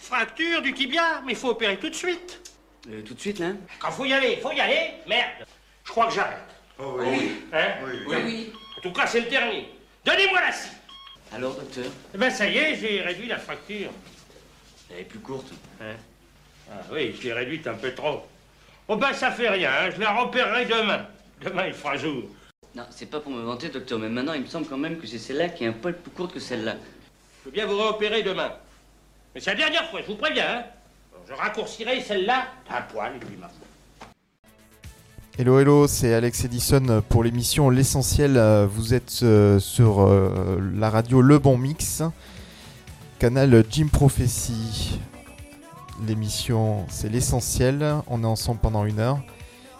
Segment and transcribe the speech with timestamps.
[0.00, 2.40] Fracture du tibia, mais faut opérer tout de suite.
[2.88, 4.92] Euh, tout de suite, là Quand faut y aller, faut y aller.
[5.06, 5.46] Merde,
[5.84, 6.38] je crois que j'arrête.
[6.78, 7.32] Oh oui.
[7.52, 7.74] Hein?
[7.84, 8.52] Oui, oui.
[8.78, 9.68] En tout cas, c'est le dernier.
[10.04, 10.70] Donnez-moi la scie.
[11.32, 11.84] Alors, docteur?
[12.14, 13.90] Eh ben ça y est, j'ai réduit la fracture.
[14.90, 15.52] Elle est plus courte.
[15.80, 15.94] Hein?
[16.72, 18.22] Ah oui, je l'ai réduite un peu trop.
[18.88, 21.06] Oh ben ça fait rien, hein, je la repérerai demain.
[21.42, 22.24] Demain il fera jour.
[22.74, 25.06] Non, c'est pas pour me vanter, docteur, mais maintenant, il me semble quand même que
[25.06, 26.76] c'est celle-là qui est un poil plus courte que celle-là.
[27.40, 28.52] Je veux bien vous réopérer demain.
[29.34, 30.58] Mais c'est la dernière fois, je vous préviens.
[30.58, 30.64] Hein.
[31.28, 33.48] Je raccourcirai celle-là d'un poil, et.
[35.38, 38.36] Hello hello, c'est Alex Edison pour l'émission L'essentiel.
[38.36, 42.02] Euh, Vous êtes euh, sur euh, la radio Le Bon Mix,
[43.20, 44.98] canal Jim Prophecy.
[46.08, 49.20] L'émission c'est l'essentiel, on est ensemble pendant une heure.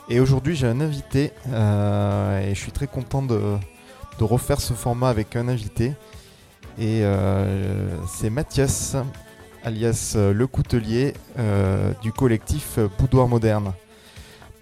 [0.09, 3.57] Et aujourd'hui j'ai un invité et je suis très content de,
[4.21, 5.95] refaire ce format avec un invité.
[6.79, 7.03] Et
[8.07, 8.97] c'est Mathias,
[9.65, 13.73] alias euh, Le Coutelier euh, du collectif euh, Boudoir Moderne.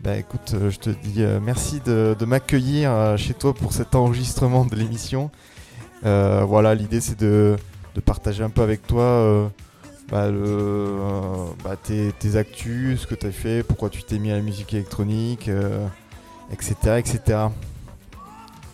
[0.01, 5.29] Bah écoute, je te dis merci de, m'accueillir chez toi pour cet enregistrement de l'émission.
[6.03, 7.57] Voilà, l'idée c'est de,
[8.05, 9.51] partager un peu avec toi
[10.09, 10.31] bah,
[11.65, 14.73] bah, tes, actus, ce que tu as fait, pourquoi tu t'es mis à la musique
[14.73, 15.51] électronique,
[16.53, 16.75] etc.
[16.99, 17.49] etc.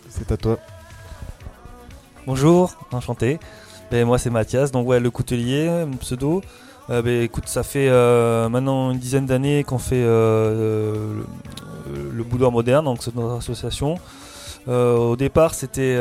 [0.07, 0.59] C'est à toi.
[2.27, 3.39] Bonjour, enchanté.
[3.91, 6.41] Ben, moi c'est Mathias, donc ouais le coutelier, mon pseudo.
[6.89, 11.21] Euh, ben, écoute, ça fait euh, maintenant une dizaine d'années qu'on fait euh,
[12.13, 13.97] le, boudoir moderne, donc c'est notre association.
[14.67, 15.95] Au départ, c'était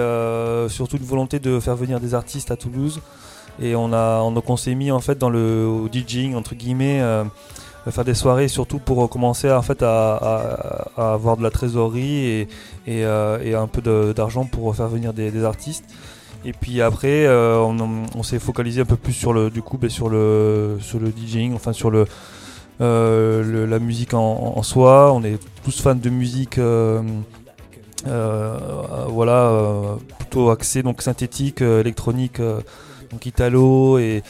[0.69, 3.01] surtout une volonté de faire venir des artistes à Toulouse,
[3.61, 7.03] et on a, on, s'est mis en fait dans le au DJing entre guillemets,
[7.91, 12.49] faire des soirées surtout pour commencer en fait à, avoir de la trésorerie et,
[12.87, 15.85] et, un peu d'argent pour faire venir des artistes.
[16.45, 19.89] Et puis après, euh, on, s'est focalisé un peu plus sur le, du coup, ben,
[19.89, 22.05] sur le, sur le DJing, enfin sur le,
[22.81, 25.13] euh, la musique en, soi.
[25.13, 27.01] On est tous fans de musique, euh,
[29.09, 32.41] voilà, plutôt axé donc synthétique, électronique,
[33.11, 34.23] donc italo et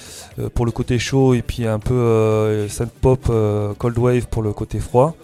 [0.54, 3.28] pour le côté chaud et puis un peu synth pop,
[3.78, 5.16] cold wave pour le côté froid.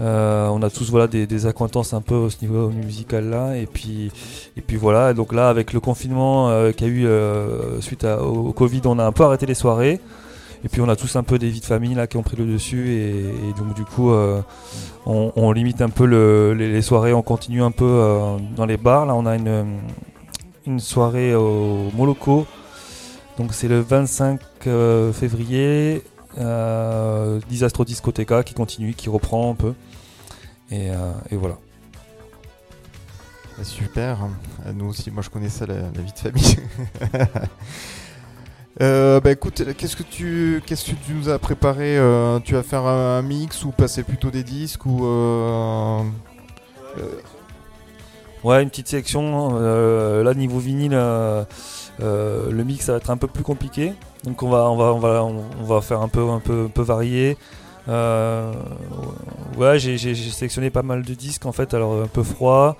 [0.00, 3.56] Euh, on a tous voilà des, acquaintances un peu au niveau musical là.
[3.56, 4.10] Et puis
[4.56, 5.14] et puis voilà.
[5.14, 8.98] Donc là avec le confinement euh, qu'il y a eu euh, suite au, Covid on
[8.98, 10.00] a un peu arrêté les soirées.
[10.64, 12.36] Et puis on a tous un peu des vies de famille là qui ont pris
[12.36, 12.92] le dessus.
[12.92, 13.24] Et,
[13.58, 14.12] donc du coup
[15.06, 17.12] on, limite un peu le- les, les soirées.
[17.12, 19.06] On continue un peu dans les bars.
[19.06, 19.80] Là on a une
[20.66, 22.46] une soirée au Moloko.
[23.38, 26.02] Donc c'est le 25 euh, février
[26.38, 29.74] euh, Disastro Discoteca qui continue, qui reprend un peu.
[30.70, 31.56] Et, euh, et voilà.
[33.58, 34.18] Bah, Super.
[34.66, 36.56] Euh, Nous aussi, moi je connaissais la, la vie de famille.
[38.80, 41.98] Euh, bah écoute, qu'est-ce que tu qu'est-ce que tu nous as préparé
[42.42, 45.04] Tu vas faire un, un mix ou passer plutôt des disques ou
[48.42, 49.58] Ouais, une petite sélection.
[50.22, 50.98] là, niveau vinyle,
[52.00, 53.92] euh, le mix va être un peu plus compliqué.
[54.24, 56.68] Donc on va, on va, on va, on, va faire un peu, un peu, un
[56.68, 57.36] peu varié.
[57.88, 58.52] Euh,
[59.76, 61.74] j'ai sélectionné pas mal de disques en fait.
[61.74, 62.76] Alors un peu froid,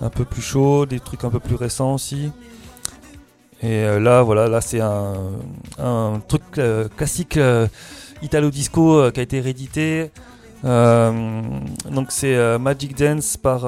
[0.00, 2.32] un peu plus chaud, des trucs un peu plus récents aussi.
[3.62, 5.14] Et euh, là, voilà, là c'est un,
[5.78, 6.60] un truc
[6.96, 7.38] classique
[8.22, 10.10] italo disco qui a été réédité.
[10.64, 13.66] Donc c'est Magic Dance par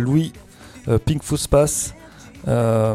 [0.00, 0.32] Louis
[1.04, 1.92] Pink Fuspas.
[2.48, 2.94] Euh,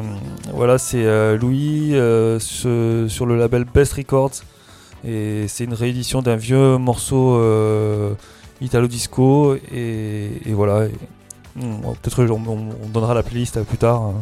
[0.54, 4.32] voilà, c'est euh, Louis euh, sur le label Best Records.
[5.06, 7.40] Et c'est une réédition d'un vieux morceau
[8.62, 9.56] italo disco.
[9.74, 10.88] Et, voilà.
[11.56, 14.14] Hmm, Peut-être on, on- on donnera la playlist plus tard.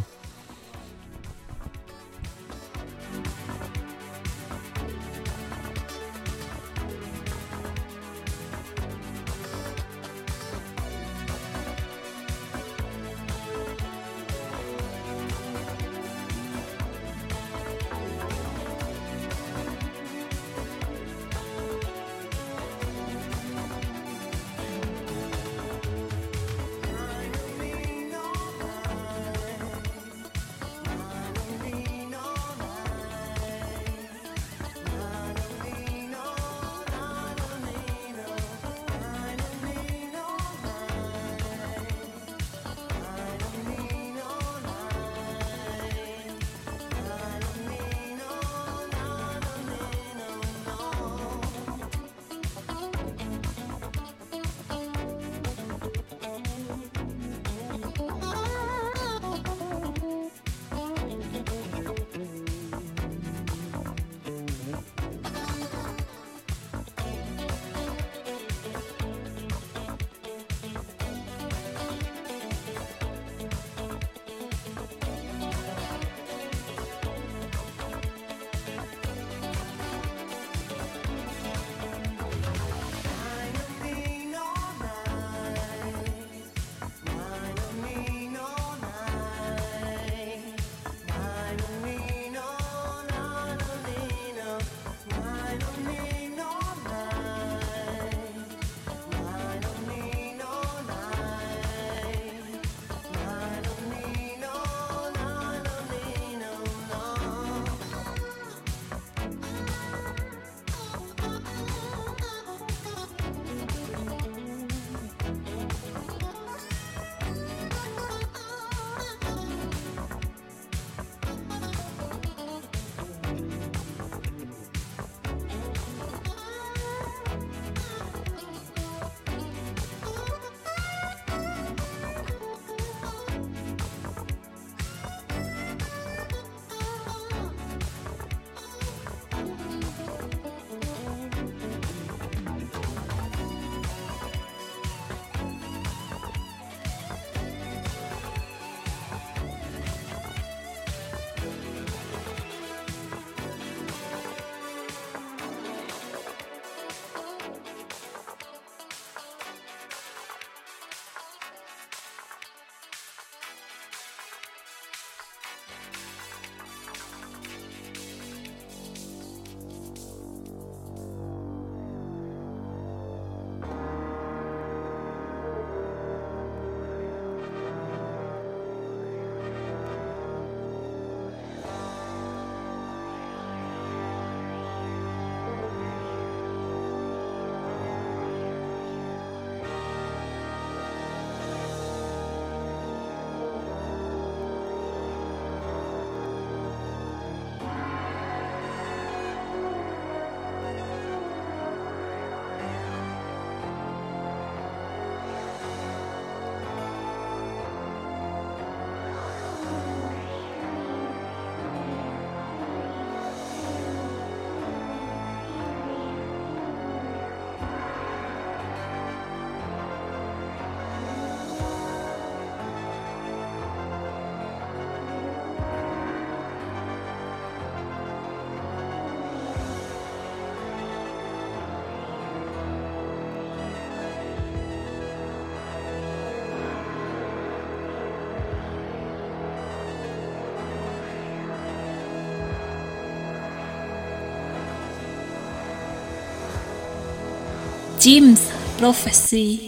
[247.99, 249.59] Jim's Prophecy.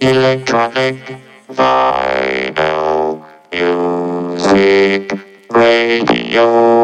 [0.00, 0.96] Electronic
[1.48, 5.12] vinyl music
[5.48, 6.83] radio.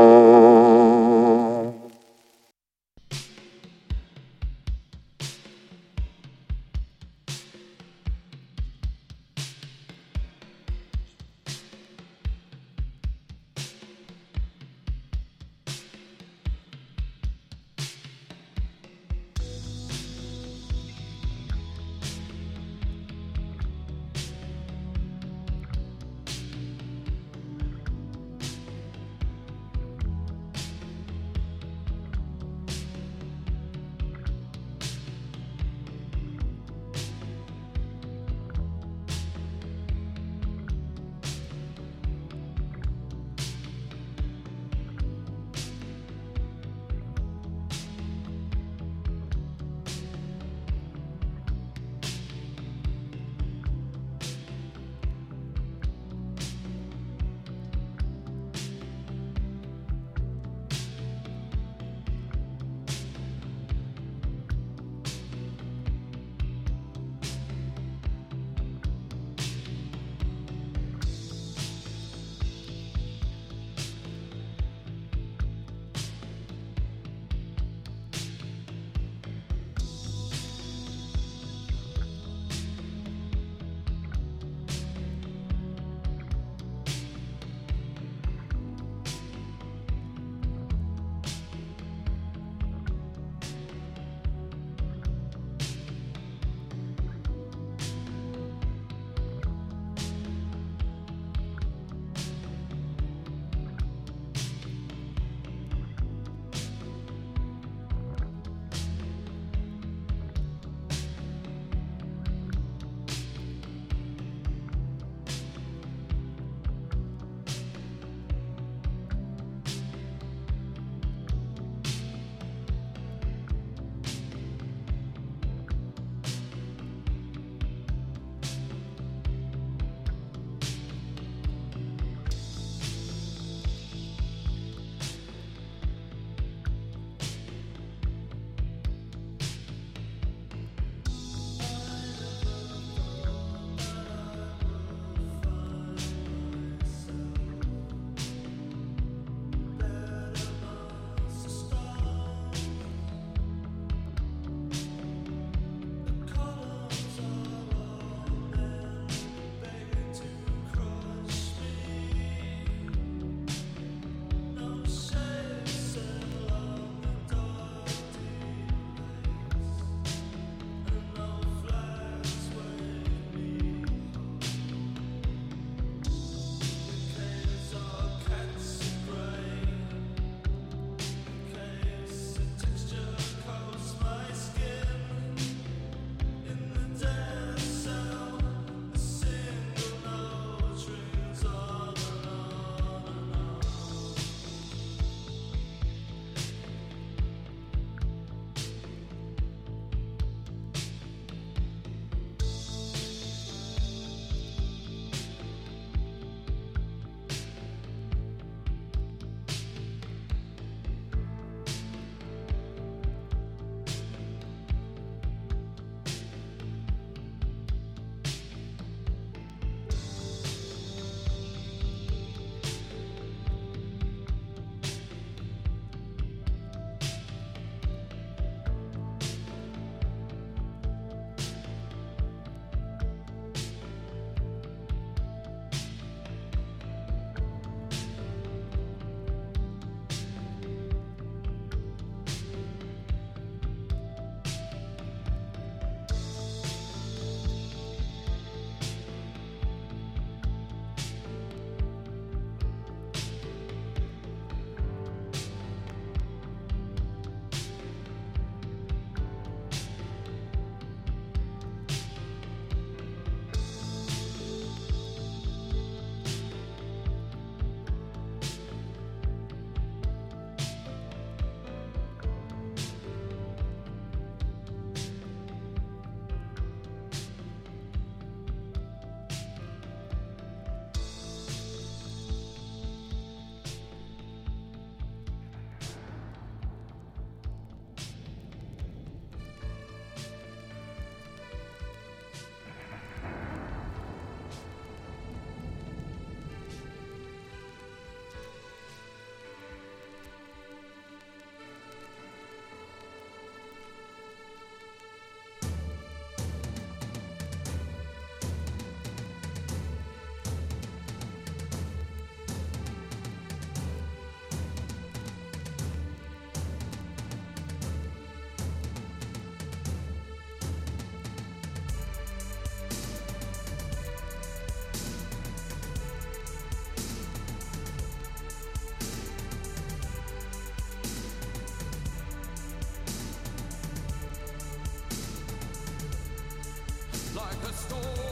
[337.65, 338.30] A storm.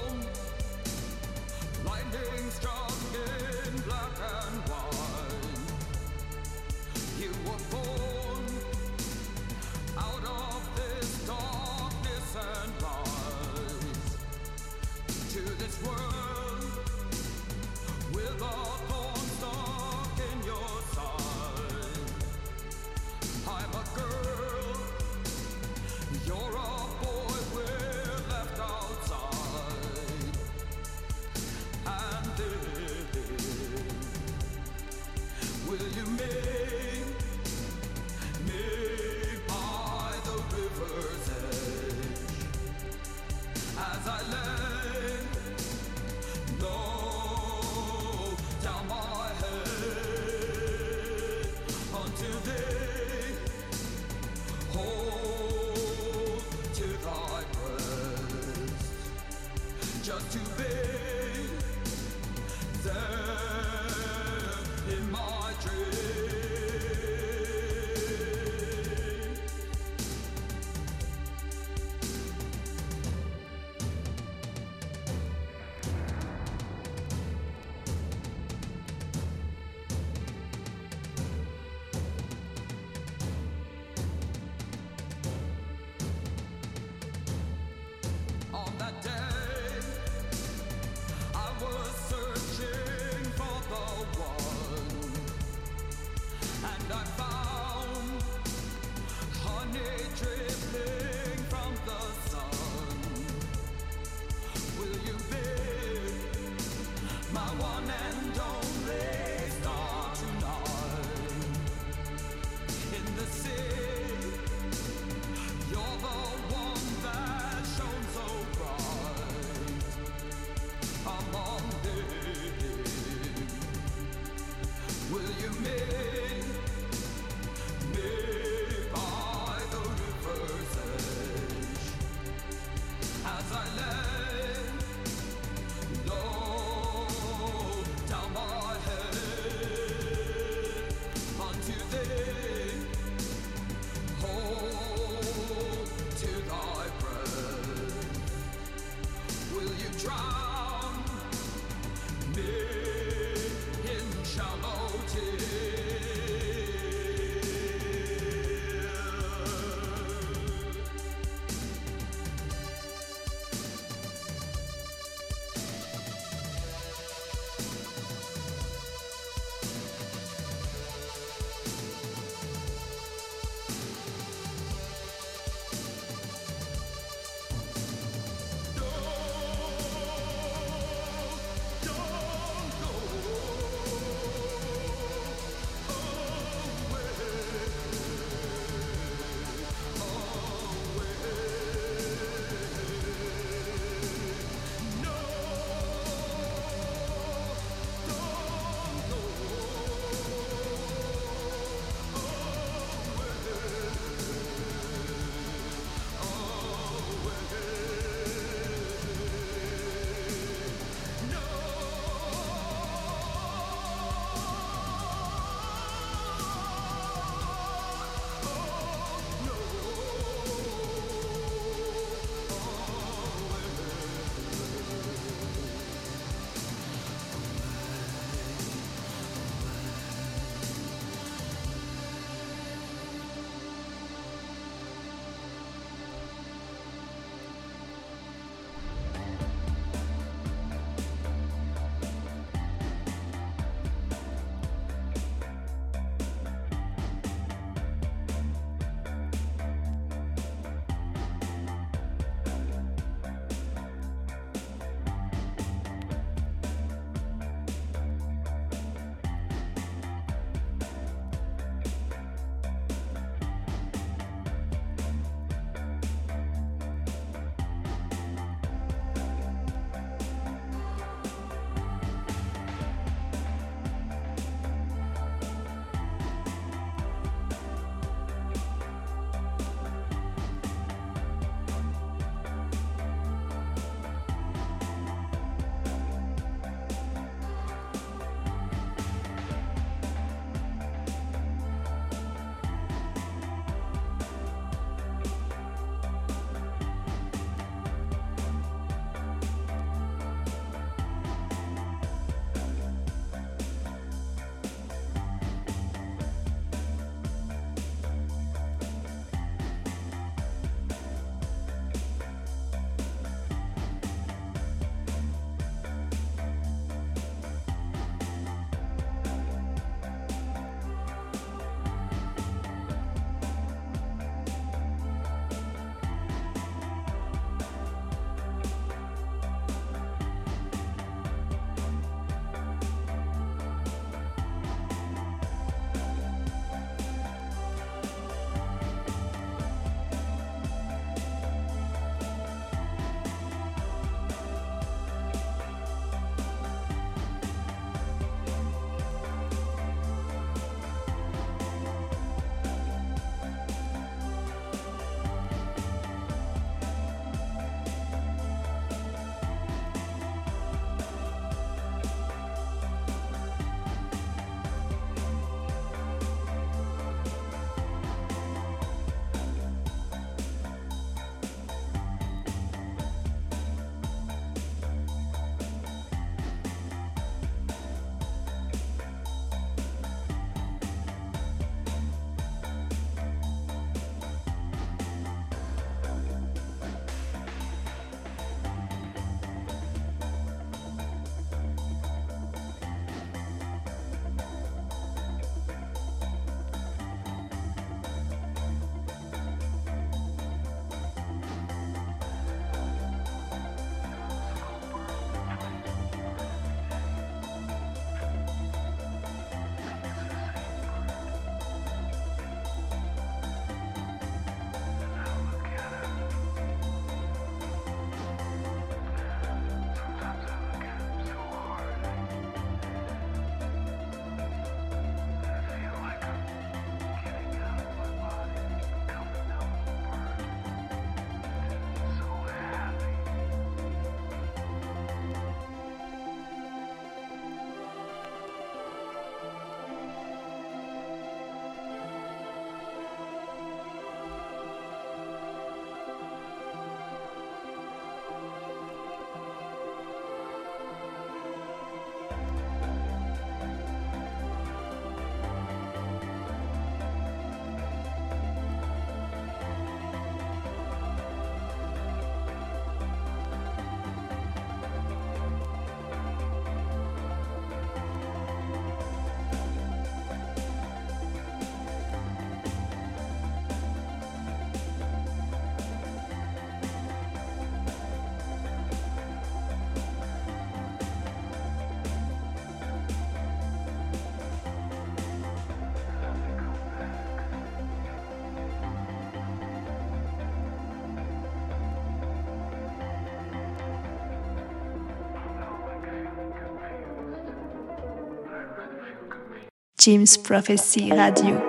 [500.09, 501.61] James Prophecy Radio.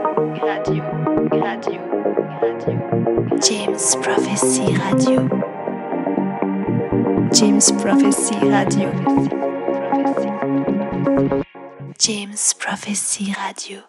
[0.41, 0.81] Radio,
[1.29, 1.81] radio,
[2.39, 3.37] radio.
[3.37, 5.27] James Prophecy Radio.
[7.33, 8.93] James Prophecy Radio.
[11.97, 13.88] James Prophecy Radio.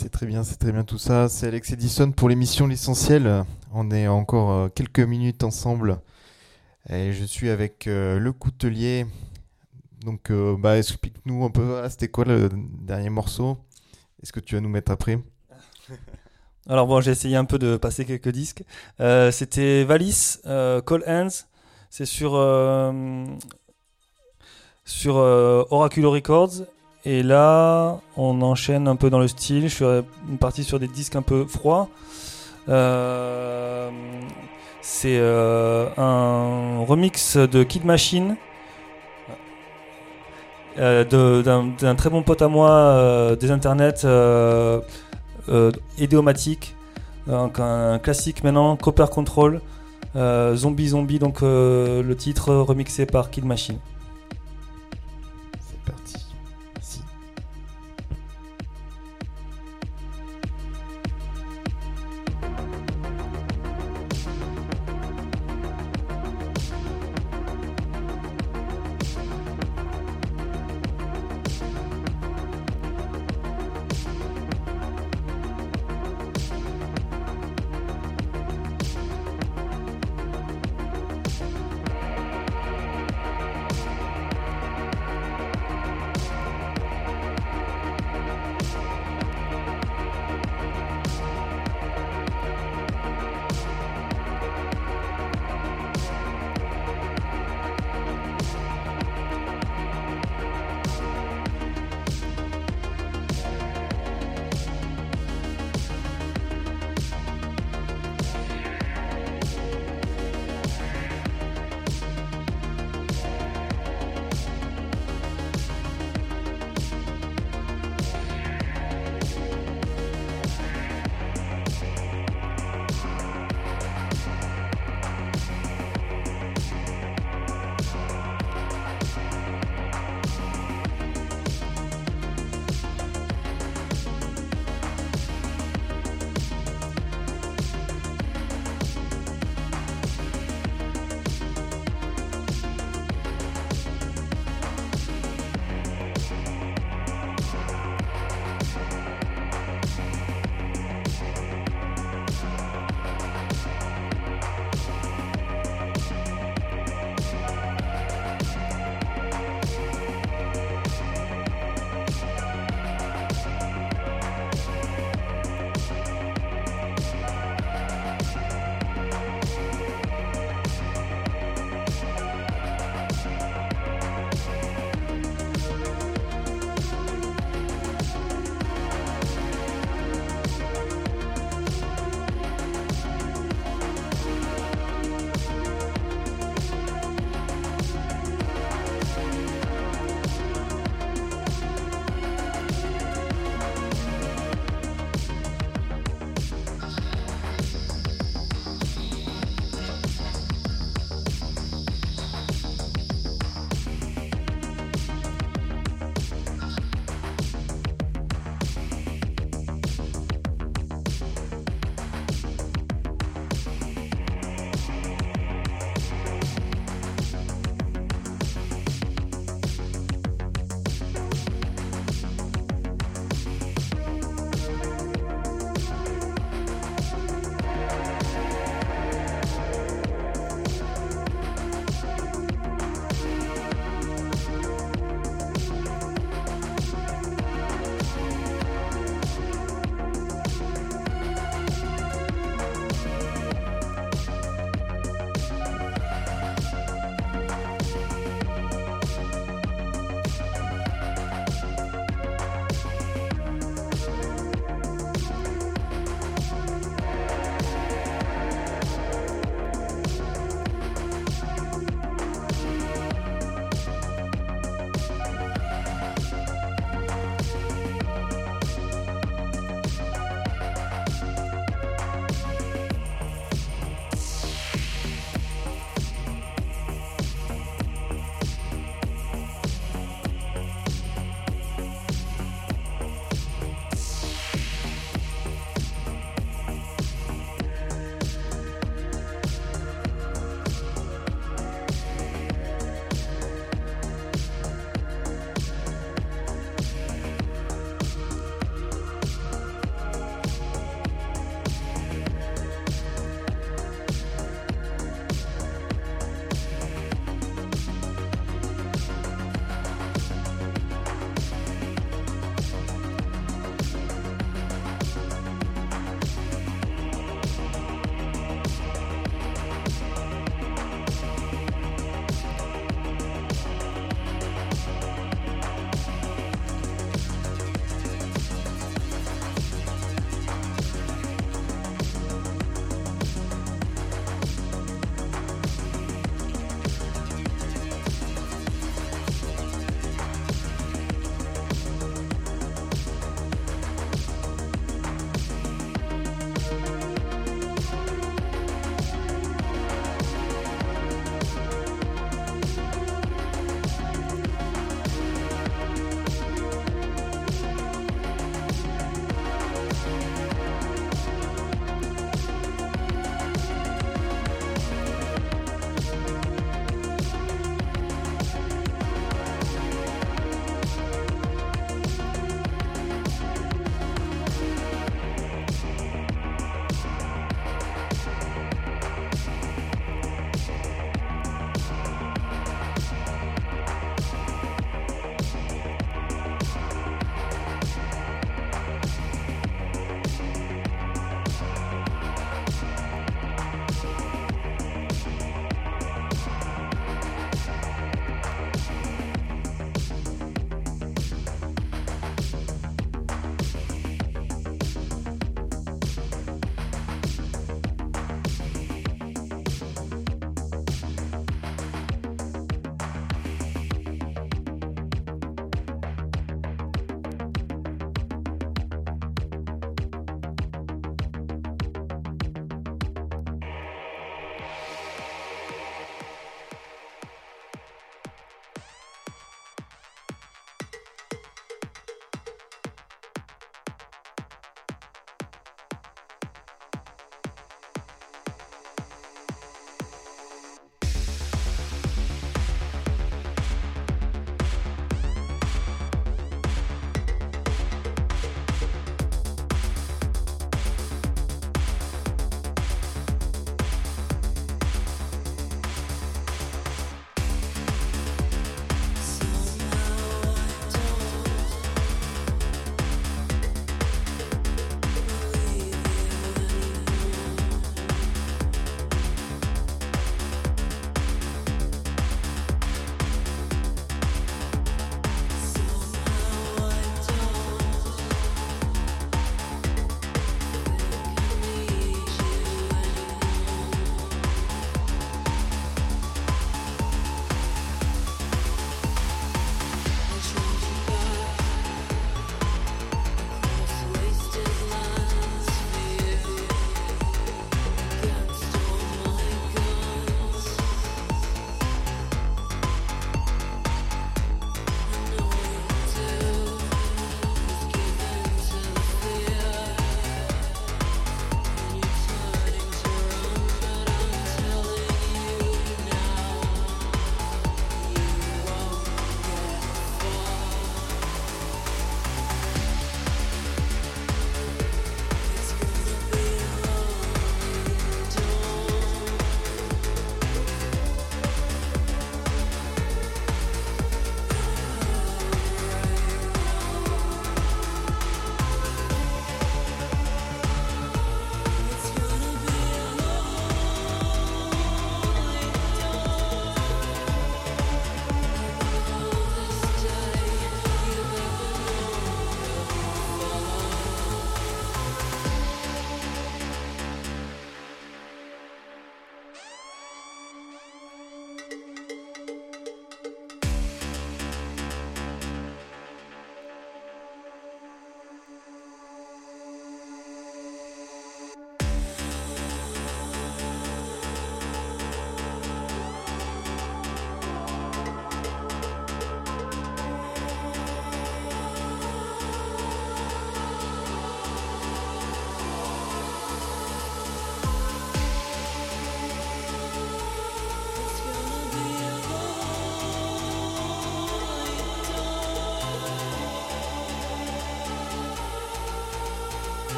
[0.00, 1.28] C'est très bien, c'est très bien tout ça.
[1.28, 3.44] C'est Alex Edison pour l'émission L'essentiel.
[3.72, 5.98] On est encore euh, quelques minutes ensemble.
[6.88, 9.06] Et je suis avec euh, le coutelier.
[10.04, 12.48] Donc, euh, bah, explique-nous un peu, c'était quoi le
[12.80, 13.58] dernier morceau?
[14.22, 15.18] Est-ce que tu vas nous mettre après?
[16.68, 18.62] Alors bon, j'ai essayé un peu de passer quelques disques.
[19.32, 21.44] C'était Valis, Call Hands.
[21.90, 22.34] C'est sur,
[24.84, 26.68] sur Oracular Records.
[27.04, 29.68] Et là, on enchaîne un peu dans le style.
[29.68, 29.84] Je suis
[30.38, 31.88] parti sur des disques un peu froids.
[32.68, 33.90] Euh,
[34.82, 38.36] C'est euh, un remix de Kid Machine.
[40.78, 41.04] euh,
[41.42, 44.06] d'un très bon pote à moi des internets
[45.98, 46.74] Idiomatic,
[47.26, 49.60] donc un classique maintenant, Copper Control,
[50.14, 53.78] Zombie Zombie, donc le titre remixé par Kid Machine.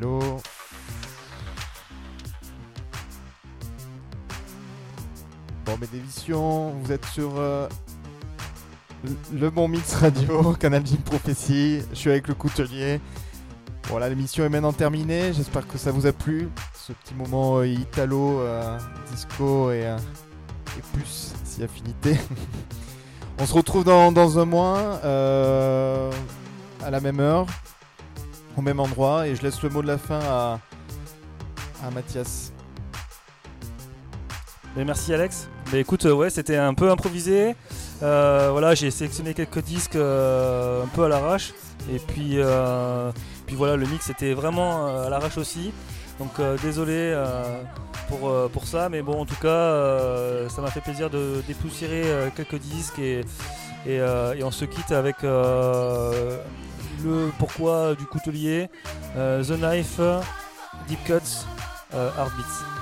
[0.00, 0.40] Bon,
[5.78, 7.68] mes dévisions, vous êtes sur euh,
[9.32, 11.82] le bon mix radio, Canal Jim Prophecy.
[11.90, 12.98] Je suis avec le coutelier.
[13.88, 15.34] Voilà, l'émission est maintenant terminée.
[15.34, 16.48] J'espère que ça vous a plu.
[16.74, 18.78] Ce petit moment euh, italo, euh,
[19.10, 22.16] disco et, et plus, si affinité.
[23.38, 27.46] On se retrouve dans, un mois, à la même heure,
[28.60, 29.26] au même endroit.
[29.26, 30.60] Et je laisse le mot de la fin à,
[31.84, 32.52] à Mathias.
[34.76, 35.48] Mais merci Alex.
[35.72, 37.56] Mais écoute, euh, ouais, c'était un peu improvisé.
[38.02, 41.52] Euh, voilà, j'ai sélectionné quelques disques euh, un peu à l'arrache.
[41.92, 42.38] Et puis,
[43.46, 45.72] puis voilà, le mix était vraiment à l'arrache aussi.
[46.18, 46.32] Donc
[46.62, 47.16] désolé
[48.06, 52.58] pour, pour ça, mais bon, en tout cas, ça m'a fait plaisir de dépoussiérer quelques
[52.58, 53.22] disques et,
[53.86, 55.16] et, on se quitte avec
[57.04, 58.68] le pourquoi du coutelier,
[59.16, 60.00] euh, The Knife,
[60.88, 61.46] Deep Cuts,
[61.94, 62.79] euh, Heartbeats.